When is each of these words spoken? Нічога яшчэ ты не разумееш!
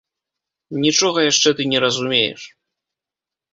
Нічога 0.85 1.19
яшчэ 1.31 1.49
ты 1.61 1.69
не 1.75 1.79
разумееш! 1.85 2.41